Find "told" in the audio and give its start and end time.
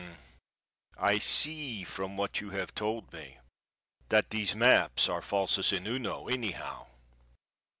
2.73-3.13